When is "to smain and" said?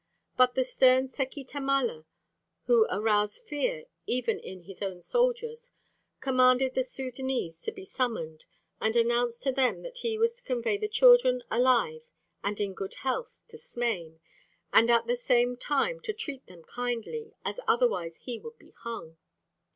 13.49-14.89